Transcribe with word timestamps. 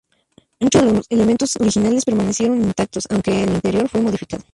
Mucho 0.59 0.81
de 0.83 0.93
los 0.93 1.05
elementos 1.11 1.57
originales 1.59 2.05
permanecieron 2.05 2.57
intactos, 2.59 3.03
aunque 3.11 3.43
el 3.43 3.53
interior 3.53 3.87
fue 3.87 4.01
modificado. 4.01 4.43